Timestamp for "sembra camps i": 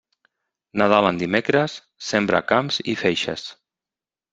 2.09-3.01